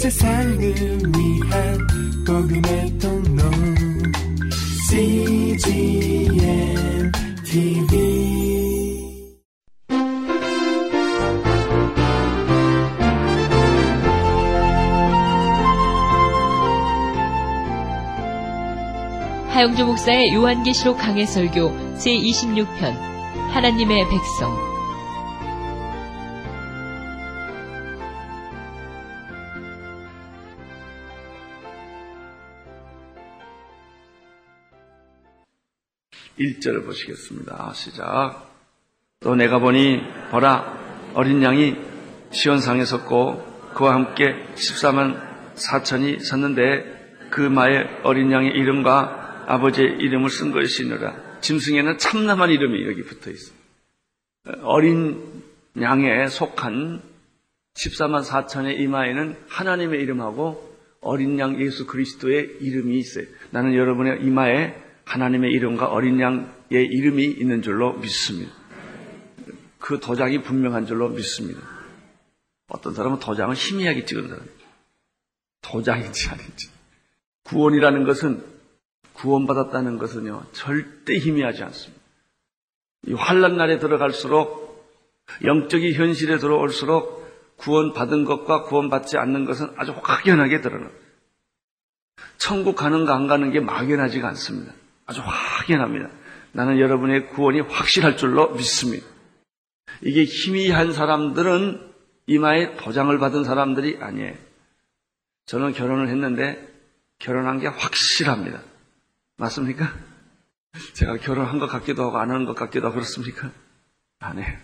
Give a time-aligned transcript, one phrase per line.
[0.00, 1.78] 세상을 위한
[2.26, 3.42] 복음의 통로.
[4.88, 6.32] CGM
[7.44, 8.00] TV
[19.50, 22.94] 하영주 목사의 요한계시록 강해 설교 제26편
[23.50, 24.69] 하나님의 백성
[36.40, 37.72] 일절을 보시겠습니다.
[37.74, 38.50] 시작.
[39.20, 40.00] 또 내가 보니
[40.30, 41.76] 보라 어린 양이
[42.30, 45.20] 시온상에 섰고 그와 함께 14만
[45.54, 51.40] 4천이 섰는데 그 마의 어린 양의 이름과 아버지의 이름을 쓴 것이니라.
[51.42, 53.52] 짐승에는 참남한 이름이 여기 붙어 있어.
[54.62, 55.42] 어린
[55.78, 57.02] 양에 속한
[57.74, 60.70] 14만 4천의 이마에는 하나님의 이름하고
[61.02, 63.26] 어린 양 예수 그리스도의 이름이 있어요.
[63.50, 68.52] 나는 여러분의 이마에 하나님의 이름과 어린 양의 이름이 있는 줄로 믿습니다.
[69.80, 71.60] 그 도장이 분명한 줄로 믿습니다.
[72.68, 74.46] 어떤 사람은 도장을 희미하게 찍은 사람.
[75.62, 76.70] 도장인지 아닌지.
[77.42, 78.44] 구원이라는 것은
[79.14, 82.00] 구원받았다는 것은요 절대 희미하지 않습니다.
[83.08, 84.88] 이 환란 날에 들어갈수록
[85.42, 87.18] 영적인 현실에 들어올수록
[87.56, 91.04] 구원받은 것과 구원받지 않는 것은 아주 확연하게 드러납니다.
[92.38, 94.72] 천국 가는가 안 가는 게 막연하지가 않습니다.
[95.10, 96.08] 아주 확연합니다.
[96.52, 99.04] 나는 여러분의 구원이 확실할 줄로 믿습니다.
[100.02, 101.92] 이게 희미한 사람들은
[102.26, 104.36] 이마에 도장을 받은 사람들이 아니에요.
[105.46, 106.64] 저는 결혼을 했는데
[107.18, 108.62] 결혼한 게 확실합니다.
[109.36, 109.92] 맞습니까?
[110.94, 113.50] 제가 결혼한 것 같기도 하고 안 한 것 같기도 하고 그렇습니까?
[114.20, 114.56] 아니에요.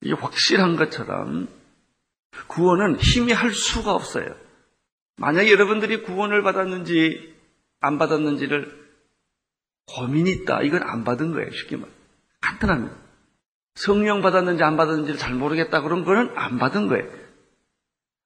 [0.00, 1.46] 이게 확실한 것처럼
[2.48, 4.34] 구원은 희미할 수가 없어요.
[5.16, 7.36] 만약에 여러분들이 구원을 받았는지
[7.80, 8.87] 안 받았는지를
[9.88, 10.62] 고민이 있다.
[10.62, 11.50] 이건 안 받은 거예요.
[11.50, 11.90] 쉽게 말해.
[12.40, 12.94] 간단합니다.
[13.74, 15.82] 성령 받았는지 안 받았는지를 잘 모르겠다.
[15.82, 17.06] 그런 거는 안 받은 거예요.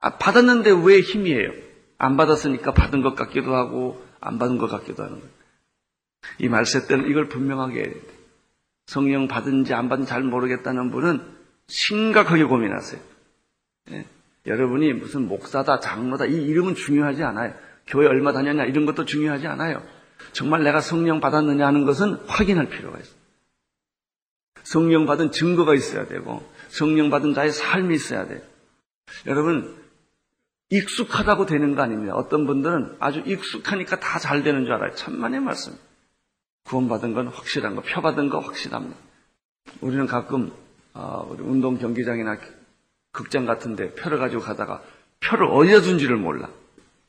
[0.00, 1.52] 아, 받았는데 왜 힘이에요?
[1.98, 5.30] 안 받았으니까 받은 것 같기도 하고 안 받은 것 같기도 하는 거예요.
[6.38, 8.02] 이 말세 때는 이걸 분명하게 해야 돼요.
[8.86, 11.22] 성령 받은지 안 받은지 잘 모르겠다는 분은
[11.68, 13.00] 심각하게 고민하세요.
[13.92, 14.06] 예?
[14.46, 17.54] 여러분이 무슨 목사다, 장로다 이 이름은 중요하지 않아요.
[17.86, 19.82] 교회 얼마 다녔냐 이런 것도 중요하지 않아요.
[20.32, 23.14] 정말 내가 성령 받았느냐 하는 것은 확인할 필요가 있어요.
[24.62, 28.40] 성령 받은 증거가 있어야 되고 성령 받은 자의 삶이 있어야 돼요.
[29.26, 29.76] 여러분
[30.70, 32.14] 익숙하다고 되는 거 아닙니다.
[32.14, 34.94] 어떤 분들은 아주 익숙하니까 다 잘 되는 줄 알아요.
[34.94, 35.76] 천만의 말씀.
[36.64, 38.96] 구원받은 건 확실한 거, 표받은 거 확실합니다.
[39.80, 40.52] 우리는 가끔
[40.94, 42.38] 어, 우리 운동 경기장이나
[43.10, 44.82] 극장 같은데 표를 가지고 가다가
[45.20, 46.48] 표를 어디다 둔지를 몰라.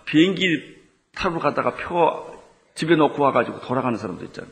[0.05, 0.75] 비행기
[1.13, 2.32] 타러 가다가 표
[2.75, 4.51] 집에 놓고 와가지고 돌아가는 사람도 있잖아요.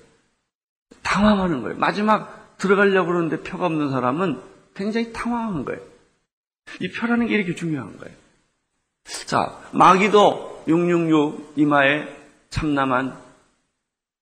[1.04, 1.78] 당황하는 거예요.
[1.78, 4.40] 마지막 들어가려고 그러는데 표가 없는 사람은
[4.76, 5.82] 굉장히 당황한 거예요.
[6.80, 8.16] 이 표라는 게 이렇게 중요한 거예요.
[9.26, 12.08] 자, 마귀도 666 이마에
[12.50, 13.18] 참남한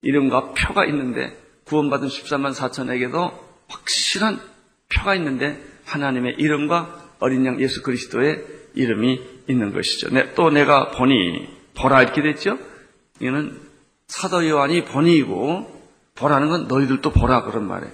[0.01, 3.33] 이름과 표가 있는데 구원받은 14만 4천에게도
[3.67, 4.39] 확실한
[4.93, 8.45] 표가 있는데 하나님의 이름과 어린 양 예수 그리스도의
[8.75, 10.09] 이름이 있는 것이죠.
[10.09, 12.57] 네, 또 내가 보니 보라 이렇게 됐죠?
[13.19, 13.68] 이거는
[14.09, 15.79] 사도 요한이 본이고
[16.15, 17.93] 보라는 건 너희들도 보라 그런 말이에요.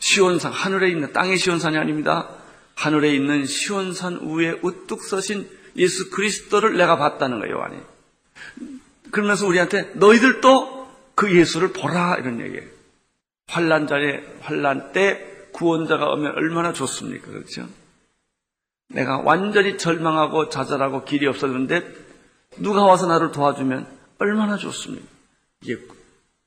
[0.00, 2.28] 시온산 하늘에 있는 땅의 시온산이 아닙니다.
[2.74, 7.76] 하늘에 있는 시온산 위에 우뚝 서신 예수 그리스도를 내가 봤다는 거예요, 요한이.
[9.12, 12.66] 그러면서 우리한테 너희들도 그 예수를 보라 이런 얘기예요.
[13.46, 17.26] 환란 자에 환란 때 구원자가 오면 얼마나 좋습니까?
[17.30, 17.68] 그렇죠?
[18.88, 21.84] 내가 완전히 절망하고 좌절하고 길이 없었는데
[22.56, 25.06] 누가 와서 나를 도와주면 얼마나 좋습니까?
[25.62, 25.76] 이게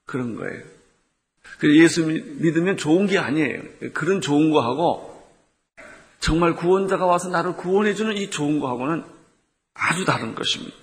[0.05, 0.63] 그런 거예요.
[1.63, 3.61] 예수 믿으면 좋은 게 아니에요.
[3.93, 5.15] 그런 좋은 거하고
[6.19, 9.03] 정말 구원자가 와서 나를 구원해주는 이 좋은 거하고는
[9.73, 10.75] 아주 다른 것입니다.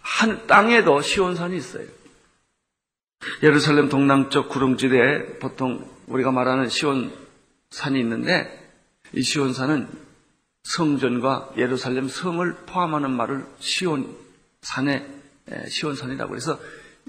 [0.00, 1.86] 한 땅에도 시온산이 있어요.
[3.42, 8.60] 예루살렘 동남쪽 구릉지대에 보통 우리가 말하는 시온산이 있는데
[9.14, 9.88] 이 시온산은
[10.64, 14.14] 성전과 예루살렘 성을 포함하는 말을 시온산에
[14.88, 15.13] 예,
[15.68, 16.60] 시온산이라고 그래서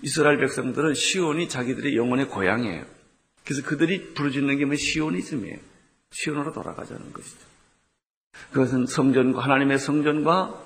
[0.01, 2.85] 이스라엘 백성들은 시온이 자기들의 영혼의 고향이에요.
[3.45, 5.57] 그래서 그들이 부르짖는 게 뭐 시오니즘이에요.
[6.11, 7.37] 시온으로 돌아가자는 것이죠.
[8.51, 10.61] 그것은 성전과 하나님의 성전과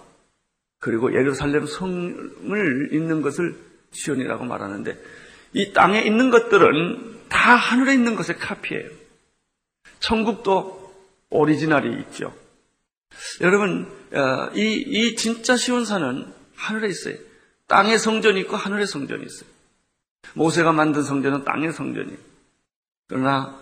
[0.80, 3.56] 그리고 예루살렘 성을 있는 것을
[3.92, 4.98] 시온이라고 말하는데
[5.54, 8.90] 이 땅에 있는 것들은 다 하늘에 있는 것의 카피예요.
[10.00, 10.94] 천국도
[11.30, 12.34] 오리지널이 있죠.
[13.42, 17.16] 여러분, 어, 이, 이 진짜 시온산은 하늘에 있어요.
[17.70, 19.50] 땅에 성전이 있고 하늘에 성전이 있어요.
[20.34, 22.18] 모세가 만든 성전은 땅의 성전이에요.
[23.08, 23.58] 그러나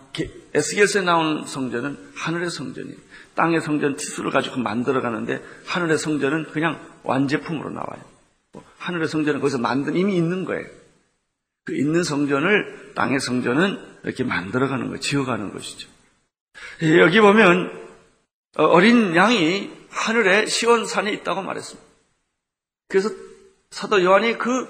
[0.54, 2.98] 에스겔서에 나온 성전은 하늘의 성전이에요.
[3.36, 8.02] 땅의 성전 티수를 가지고 만들어 가는데 하늘의 성전은 그냥 완제품으로 나와요.
[8.54, 10.66] 뭐 하늘의 성전은 거기서 만든 이미 있는 거예요.
[11.66, 15.90] 그 있는 성전을 땅의 성전은 이렇게 만들어 가는 거, 지어 가는 것이죠.
[17.00, 17.88] 여기 보면
[18.56, 21.88] 어린 양이 하늘에 시온산에 있다고 말했습니다.
[22.88, 23.10] 그래서
[23.78, 24.68] 사도 요한이 그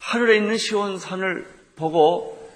[0.00, 2.50] 하늘에 있는 시온산을 보고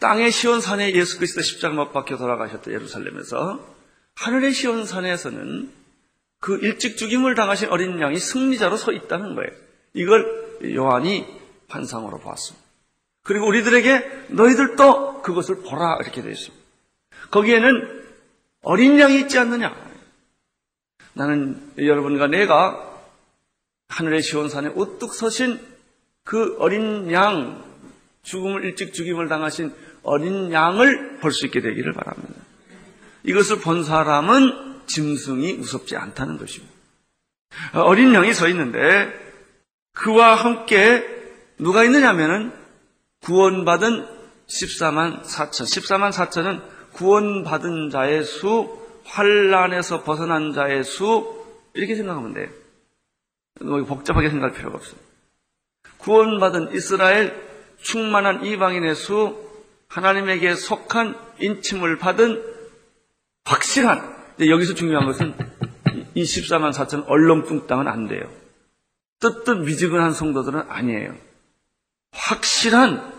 [0.00, 3.62] 땅의 시온산에 예수 그리스도 십자가 못 박혀 돌아가셨다 예루살렘에서
[4.14, 5.70] 하늘의 시온산에서는
[6.40, 9.50] 그 일찍 죽임을 당하신 어린 양이 승리자로 서 있다는 거예요.
[9.92, 11.26] 이걸 요한이
[11.68, 12.66] 환상으로 보았습니다.
[13.22, 16.64] 그리고 우리들에게 너희들도 그것을 보라 이렇게 되어 있습니다.
[17.30, 18.04] 거기에는
[18.62, 19.76] 어린 양이 있지 않느냐?
[21.12, 22.89] 나는 여러분과 내가
[23.90, 25.60] 하늘의 시온산에 우뚝 서신
[26.24, 27.62] 그 어린 양,
[28.22, 32.40] 죽음을 일찍 죽임을 당하신 어린 양을 볼 수 있게 되기를 바랍니다.
[33.24, 36.72] 이것을 본 사람은 짐승이 무섭지 않다는 것입니다.
[37.74, 39.12] 어린 양이 서 있는데
[39.92, 41.04] 그와 함께
[41.58, 42.52] 누가 있느냐면은
[43.22, 44.06] 구원받은
[44.46, 45.64] 14만 4천.
[45.64, 46.62] 14만 4천은
[46.92, 51.44] 구원받은 자의 수, 환란에서 벗어난 자의 수
[51.74, 52.48] 이렇게 생각하면 돼요.
[53.60, 55.00] 뭐 복잡하게 생각할 필요가 없어요.
[55.98, 57.48] 구원받은 이스라엘
[57.82, 59.38] 충만한 이방인의 수,
[59.88, 62.42] 하나님에게 속한 인침을 받은
[63.44, 65.34] 확실한, 여기서 중요한 것은
[66.14, 68.30] 이 14만 4천 얼렁뚱땅은 안 돼요.
[69.18, 71.14] 뜨뜻 미지근한 성도들은 아니에요.
[72.12, 73.12] 확실한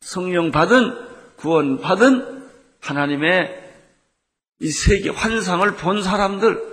[0.00, 2.48] 성령 받은, 구원 받은
[2.80, 3.72] 하나님의
[4.60, 6.69] 이 세계 환상을 본 사람들,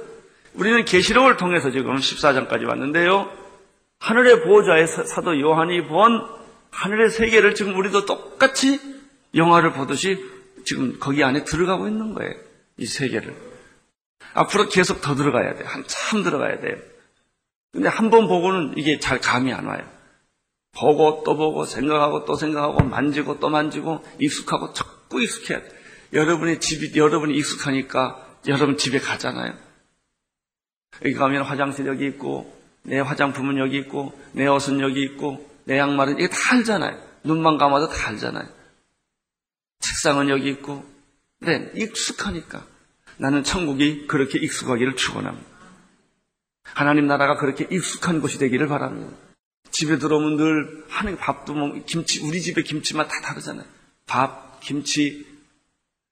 [0.57, 3.31] 우리는 계시록을 통해서 지금 14장까지 왔는데요.
[4.00, 6.25] 하늘의 보호자의 사도 요한이 본
[6.71, 8.80] 하늘의 세계를 지금 우리도 똑같이
[9.36, 10.18] 영화를 보듯이
[10.65, 12.33] 지금 거기 안에 들어가고 있는 거예요.
[12.77, 13.36] 이 세계를.
[14.33, 15.65] 앞으로 계속 더 들어가야 돼요.
[15.68, 16.75] 한참 들어가야 돼요.
[17.71, 19.81] 근데 한 번 보고는 이게 잘 감이 안 와요.
[20.75, 25.69] 보고 또 보고 생각하고 또 생각하고 만지고 또 만지고 익숙하고 자꾸 익숙해야 돼.
[26.13, 29.54] 여러분의 집이 여러분이 익숙하니까 여러분 집에 가잖아요.
[31.06, 36.20] 여기 가면 화장실 여기 있고 내 화장품은 여기 있고 내 옷은 여기 있고 내 양말은
[36.20, 36.98] 이게 다 알잖아요.
[37.24, 38.48] 눈만 감아도 다 알잖아요.
[39.80, 40.86] 책상은 여기 있고
[41.40, 42.66] 네 익숙하니까
[43.18, 45.46] 나는 천국이 그렇게 익숙하기를 축원합니다.
[46.64, 49.16] 하나님 나라가 그렇게 익숙한 곳이 되기를 바랍니다.
[49.72, 53.66] 집에 들어오면 늘 하는 밥도 뭐 김치 우리 집에 김치만 다 다르잖아요.
[54.06, 55.26] 밥, 김치,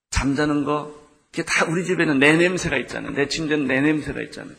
[0.10, 0.94] 잠자는 거
[1.31, 3.14] 그게 다 우리 집에는 내 냄새가 있잖아요.
[3.14, 4.56] 내 침대는 내 냄새가 있잖아요.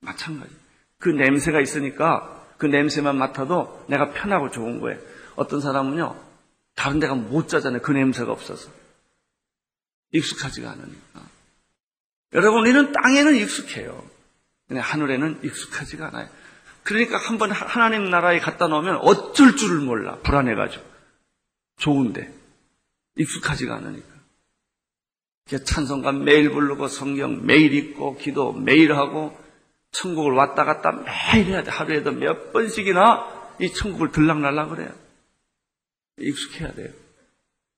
[0.00, 0.52] 마찬가지.
[0.98, 4.98] 그 냄새가 있으니까 그 냄새만 맡아도 내가 편하고 좋은 거예요.
[5.36, 6.16] 어떤 사람은요,
[6.74, 7.82] 다른 데가 못 자잖아요.
[7.82, 8.70] 그 냄새가 없어서.
[10.12, 11.22] 익숙하지가 않으니까.
[12.32, 14.04] 여러분, 우리는 땅에는 익숙해요.
[14.66, 16.28] 근데 하늘에는 익숙하지가 않아요.
[16.82, 20.16] 그러니까 한 번 하나님 나라에 갖다 놓으면 어쩔 줄을 몰라.
[20.18, 20.84] 불안해가지고.
[21.76, 22.32] 좋은데.
[23.16, 24.08] 익숙하지가 않으니까.
[25.64, 29.38] 찬송가 매일 부르고 성경 매일 읽고 기도 매일 하고
[29.92, 31.70] 천국을 왔다 갔다 매일 해야 돼.
[31.70, 34.90] 하루에도 몇 번씩이나 이 천국을 들락날락 그래요.
[36.18, 36.92] 익숙해야 돼요.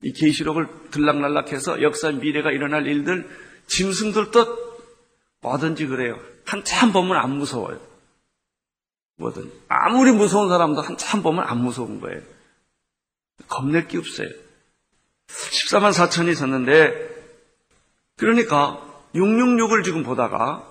[0.03, 3.29] 이 계시록을 들락날락해서 역사 미래가 일어날 일들
[3.67, 4.71] 짐승들도
[5.43, 6.19] 뭐든지 그래요.
[6.47, 7.81] 한참 보면 안 무서워요.
[9.17, 12.23] 뭐든 아무리 무서운 사람도 한참 보면 안 무서운 거예요.
[13.49, 14.29] 겁낼 게 없어요.
[15.29, 17.11] 14만 4천이 섰는데
[18.17, 18.83] 그러니까
[19.15, 20.70] 666을 지금 보다가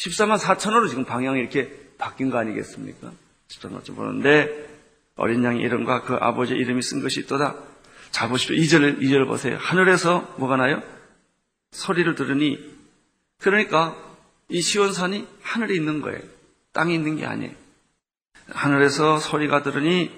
[0.00, 3.12] 14만 4천으로 지금 방향이 이렇게 바뀐 거 아니겠습니까?
[3.48, 4.68] 14만 4천 보는데
[5.16, 7.56] 어린 양의 이름과 그 아버지의 이름이 쓴 것이 있도다.
[8.10, 8.56] 자 보십시오.
[8.56, 9.58] 2절, 2절 보세요.
[9.58, 10.82] 하늘에서 뭐가 나요?
[11.72, 12.58] 소리를 들으니
[13.38, 13.96] 그러니까
[14.48, 16.20] 이 시온산이 하늘에 있는 거예요.
[16.72, 17.52] 땅에 있는 게 아니에요.
[18.48, 20.10] 하늘에서 소리가 들으니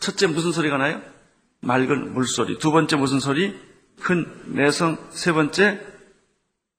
[0.00, 1.02] 첫째 무슨 소리가 나요?
[1.60, 2.58] 맑은 물소리.
[2.58, 3.56] 두 번째 무슨 소리?
[4.00, 4.98] 큰 내성.
[5.10, 5.80] 세 번째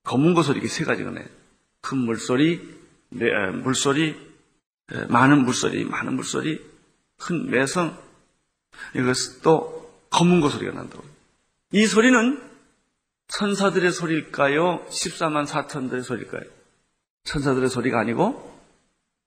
[0.04, 1.26] 검은 거 소리 이게 세 가지가 나요.
[1.84, 2.62] 큰 물소리,
[3.10, 4.16] 네, 물소리,
[5.10, 6.64] 많은 물소리, 많은 물소리,
[7.18, 8.02] 큰 매성,
[8.96, 11.04] 이것 또 검은 거 소리가 난다고.
[11.72, 12.42] 이 소리는
[13.28, 14.86] 천사들의 소리일까요?
[14.86, 16.44] 14만 4천들의 소리일까요?
[17.26, 18.58] 천사들의 소리가 아니고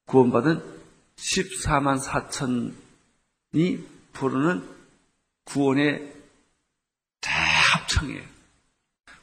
[0.07, 0.63] 구원받은
[1.17, 4.67] 14만 4천이 부르는
[5.45, 6.15] 구원의
[7.21, 8.23] 대합청이에요.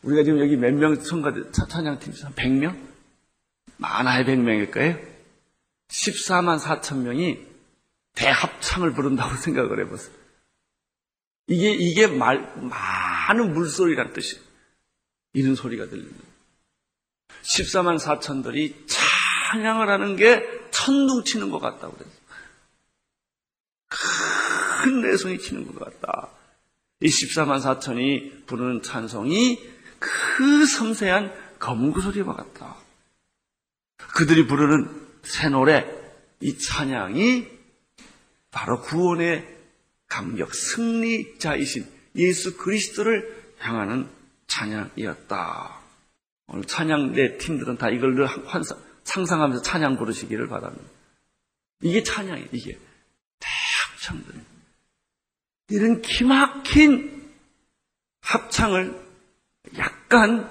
[0.03, 2.92] 우리가 지금 여기 몇명 청가들, 찬양팀, 한 100명?
[3.77, 4.97] 많아야 100명일 거예요.
[5.89, 7.39] 14만 4천 명이
[8.15, 10.13] 대합창을 부른다고 생각을 해보세요.
[11.47, 14.43] 이게, 이게 말, 많은 물소리란 뜻이에요.
[15.33, 16.11] 이런 소리가 들리는
[17.43, 22.23] 14만 4천들이 찬양을 하는 게 천둥 치는 것 같다고 그랬어요.
[23.89, 26.29] 큰 내성이 치는 것 같다.
[27.01, 29.59] 이 14만 4천이 부르는 찬송이
[29.99, 32.77] 그 섬세한 검구 소리와 같다.
[34.15, 34.89] 그들이 부르는
[35.23, 35.85] 새 노래,
[36.41, 37.47] 이 찬양이
[38.51, 39.47] 바로 구원의
[40.07, 44.07] 감격, 승리자이신 예수 그리스도를 향하는
[44.47, 45.79] 찬양이었다.
[46.47, 50.83] 오늘 찬양 내 팀들은 다 이걸 늘 환상, 상상하면서 찬양 부르시기를 바랍니다.
[51.81, 52.77] 이게 찬양이에요, 이게.
[53.39, 54.41] 대합창들.
[55.69, 57.31] 이런 기막힌
[58.21, 59.01] 합창을
[59.77, 60.49] 약간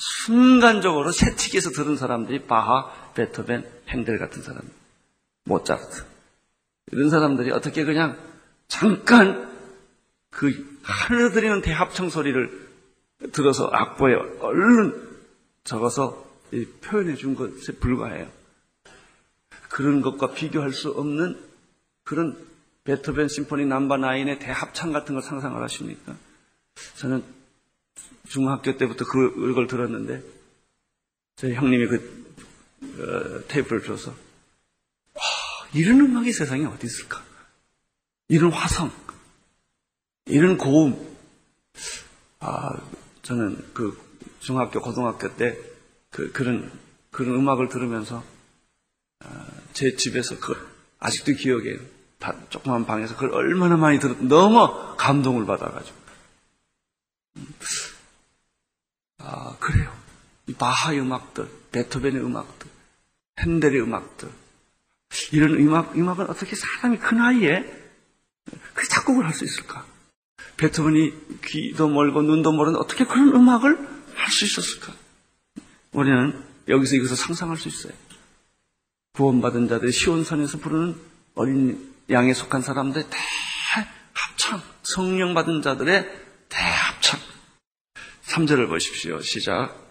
[0.00, 4.62] 순간적으로 새치기에서 들은 사람들이 바하, 베토벤, 행델 같은 사람,
[5.44, 6.04] 모차르트.
[6.90, 8.18] 이런 사람들이 어떻게 그냥
[8.66, 9.50] 잠깐
[10.30, 10.78] 그
[11.34, 12.68] 들리는 대합청 소리를
[13.32, 15.18] 들어서 악보에 얼른
[15.64, 16.26] 적어서
[16.80, 18.26] 표현해 준 것에 불과해요.
[19.68, 21.38] 그런 것과 비교할 수 없는
[22.04, 22.38] 그런
[22.84, 26.16] 베토벤 심포니 남바 나인의 대합창 같은 걸 상상을 하십니까?
[26.96, 27.22] 저는
[28.30, 30.22] 중학교 때부터 그, 그걸 들었는데
[31.34, 32.20] 저희 형님이 그
[32.82, 34.12] 어, 테이프를 줘서
[35.14, 35.22] 와,
[35.74, 37.22] 이런 음악이 세상에 어디 있을까?
[38.28, 38.92] 이런 화성,
[40.26, 41.16] 이런 고음.
[42.38, 42.70] 아,
[43.22, 44.00] 저는 그
[44.38, 45.58] 중학교, 고등학교 때
[46.10, 46.70] 그, 그런,
[47.10, 48.22] 그런 음악을 들으면서
[49.24, 50.54] 아, 제 집에서 그
[51.00, 51.78] 아직도 기억에
[52.20, 55.98] 다 조그만 방에서 그걸 얼마나 많이 들었 너무 감동을 받아가지고.
[59.22, 59.92] 아, 그래요.
[60.39, 62.70] 이 바하의 음악들, 베토벤의 음악들,
[63.40, 64.28] 핸델의 음악들,
[65.32, 67.64] 이런 음악, 음악은 어떻게 사람이 그 나이에
[68.74, 69.84] 그 작곡을 할 수 있을까?
[70.56, 73.76] 베토벤이 귀도 멀고 눈도 멀은 어떻게 그런 음악을
[74.14, 74.94] 할 수 있었을까?
[75.92, 77.92] 우리는 여기서 이것을 상상할 수 있어요.
[79.14, 80.96] 구원받은 자들이 시온산에서 부르는
[81.34, 86.04] 어린 양에 속한 사람들의 대합창, 성령 받은 자들의
[86.48, 87.20] 대합창.
[88.26, 89.20] 3절을 보십시오.
[89.20, 89.89] 시작.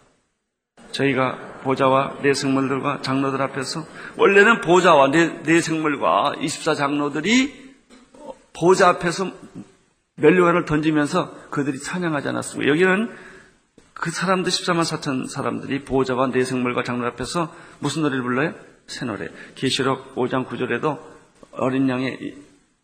[0.91, 3.85] 저희가 보좌와 내 생물들과 장로들 앞에서
[4.17, 7.75] 원래는 보좌와 내, 내 생물과 24 장로들이
[8.53, 9.31] 보좌 앞에서
[10.15, 12.69] 멸류관을 던지면서 그들이 찬양하지 않았습니다.
[12.69, 13.09] 여기는
[13.93, 18.53] 그 사람들 14만 4천 사람들이 보좌와 내 생물과 장로 앞에서 무슨 노래를 불러요?
[18.87, 19.27] 새 노래.
[19.55, 20.99] 계시록 5장 9절에도
[21.51, 22.35] 어린 양의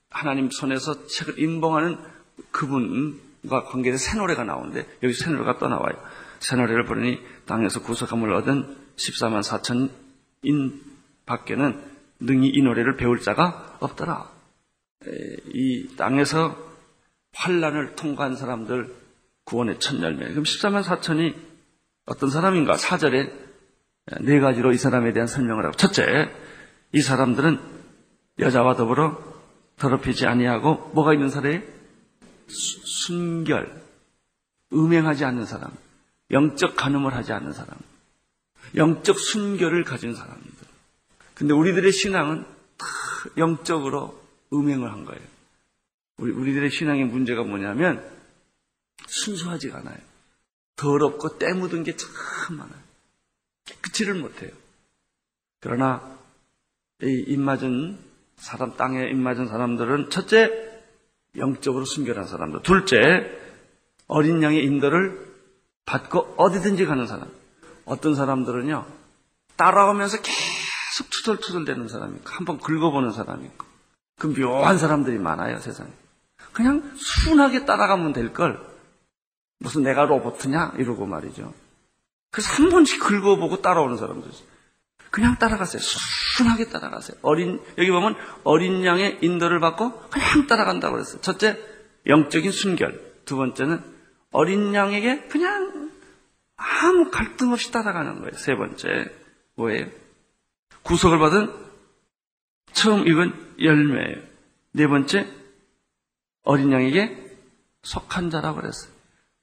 [0.10, 1.98] 하나님 손에서 책을 인봉하는
[2.52, 5.96] 그분과 관계된 새 노래가 나오는데 여기 새 노래가 또 나와요.
[6.40, 10.82] 새 노래를 부르니 땅에서 구속함을 얻은 14만 4천인
[11.26, 11.82] 밖에는
[12.20, 14.30] 능히 이 노래를 배울 자가 없더라.
[15.54, 16.58] 이 땅에서
[17.34, 18.94] 환란을 통과한 사람들
[19.46, 20.28] 구원의 첫 열매.
[20.30, 21.36] 그럼 14만 4천이
[22.06, 22.74] 어떤 사람인가?
[22.74, 23.32] 4절에
[24.22, 26.32] 네 가지로 이 사람에 대한 설명을 하고 첫째,
[26.92, 27.60] 이 사람들은
[28.40, 29.18] 여자와 더불어
[29.78, 31.62] 더럽히지 아니하고 뭐가 있는 사람이
[32.48, 33.82] 순결,
[34.74, 35.72] 음행하지 않는 사람,
[36.32, 37.78] 영적 간음을 하지 않는 사람,
[38.76, 40.50] 영적 순결을 가진 사람들.
[41.34, 42.46] 근데 우리들의 신앙은
[42.78, 42.86] 다
[43.38, 44.22] 영적으로
[44.54, 45.22] 음행을 한 거예요.
[46.18, 48.10] 우리, 우리들의 신앙의 문제가 뭐냐면
[49.08, 49.98] 순수하지가 않아요.
[50.76, 52.80] 더럽고 때 묻은 게 참 많아요.
[53.66, 54.52] 깨끗이를 못해요.
[55.60, 56.18] 그러나
[57.02, 58.00] 이 입맞은
[58.38, 60.82] 사람 땅에 입맞은 사람들은 첫째
[61.38, 62.96] 영적으로 순결한 사람들, 둘째
[64.08, 65.35] 어린 양의 인도를
[65.86, 67.30] 받고 어디든지 가는 사람.
[67.86, 68.86] 어떤 사람들은요
[69.56, 73.66] 따라오면서 계속 투덜투덜대는 사람이 있고 한번 긁어보는 사람이 있고
[74.18, 75.90] 그 묘한 사람들이 많아요 세상에.
[76.54, 78.60] 그냥 순하게 따라가면 될 걸
[79.60, 81.54] 무슨 내가 로봇이냐 이러고 말이죠.
[82.32, 84.30] 그래서 한 번씩 긁어보고 따라오는 사람들
[85.12, 85.82] 그냥 따라가세요.
[85.82, 87.18] 순하게 따라가세요.
[87.22, 91.22] 어린 여기 보면 어린 양의 인도를 받고 그냥 따라간다고 그랬어요.
[91.22, 91.58] 첫째
[92.08, 93.14] 영적인 순결.
[93.24, 93.95] 두 번째는
[94.36, 95.92] 어린 양에게 그냥
[96.58, 98.34] 아무 갈등 없이 따라가는 거예요.
[98.34, 99.10] 세 번째
[99.56, 99.88] 뭐예요?
[100.84, 101.54] 구속을 받은
[102.74, 104.22] 처음 익은 열매예요.
[104.74, 105.28] 네 번째
[106.44, 107.38] 어린 양에게
[107.84, 108.92] 속한 자라고 그랬어요.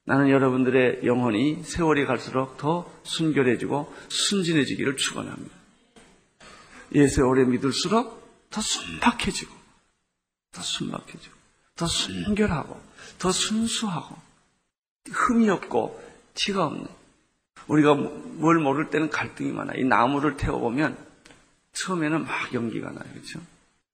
[0.05, 5.55] 나는 여러분들의 영혼이 세월이 갈수록 더 순결해지고 순진해지기를 축원합니다.
[6.93, 9.51] 예수 오래 믿을수록 더 순박해지고,
[10.51, 11.35] 더 순박해지고,
[11.75, 12.79] 더 순결하고,
[13.17, 14.15] 더 순수하고,
[15.11, 16.01] 흠이 없고,
[16.33, 16.87] 티가 없는.
[17.67, 19.79] 우리가 뭘 모를 때는 갈등이 많아요.
[19.79, 20.97] 이 나무를 태워보면
[21.73, 23.05] 처음에는 막 연기가 나요.
[23.13, 23.39] 그렇죠?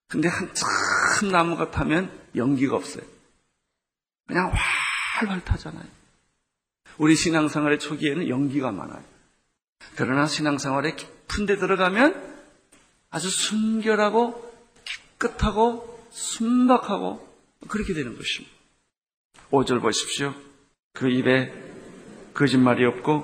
[0.08, 3.04] 근데 한참 나무가 타면 연기가 없어요.
[4.28, 5.86] 그냥 활활 타잖아요.
[6.98, 9.04] 우리 신앙생활의 초기에는 연기가 많아요.
[9.96, 12.38] 그러나 신앙생활의 깊은 데 들어가면
[13.10, 14.54] 아주 순결하고
[15.18, 17.28] 깨끗하고 순박하고
[17.68, 18.56] 그렇게 되는 것입니다.
[19.52, 20.34] 5절 보십시오.
[21.00, 21.50] 그 입에
[22.34, 23.24] 거짓말이 없고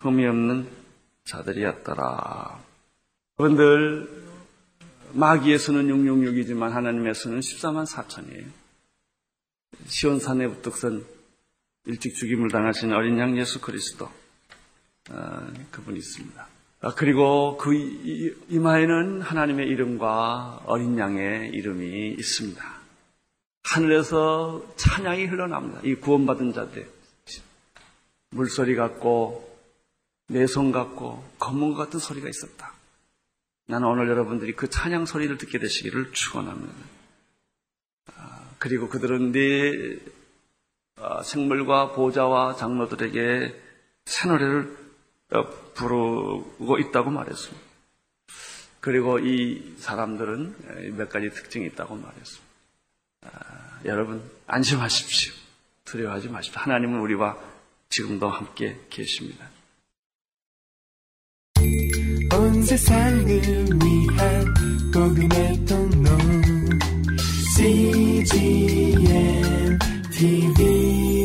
[0.00, 0.68] 흠이 없는
[1.24, 2.60] 자들이었더라.
[3.38, 4.26] 여러분들
[5.12, 8.46] 마귀의 수는 666이지만 하나님의 수는 14만 4천이에요.
[9.86, 11.04] 시온산의 부뚝선
[11.86, 14.10] 일찍 죽임을 당하신 어린 양 예수 그리스도
[15.10, 16.48] 아, 그분이 있습니다.
[16.80, 17.72] 아, 그리고 그
[18.48, 22.77] 이마에는 하나님의 이름과 어린 양의 이름이 있습니다.
[23.68, 25.80] 하늘에서 찬양이 흘러납니다.
[25.84, 26.90] 이 구원받은 자들
[28.30, 29.46] 물소리 같고
[30.28, 32.72] 내성 같고 검문 같은 소리가 있었다.
[33.66, 36.74] 나는 오늘 여러분들이 그 찬양 소리를 듣게 되시기를 축원합니다.
[38.16, 39.98] 아, 그리고 그들은 네
[40.96, 43.62] 아, 생물과 보좌와 장로들에게
[44.06, 44.76] 새 노래를
[45.32, 45.44] 어,
[45.74, 47.68] 부르고 있다고 말했습니다.
[48.80, 52.47] 그리고 이 사람들은 몇 가지 특징이 있다고 말했습니다.
[53.22, 55.32] 아, 여러분 안심하십시오.
[55.84, 56.60] 두려워하지 마십시오.
[56.60, 57.36] 하나님은 우리와
[57.88, 59.48] 지금도 함께 계십니다.
[62.32, 64.54] 온 세상을 위한
[64.92, 66.10] 복음의 통로
[67.56, 68.88] CGM
[70.12, 71.17] TV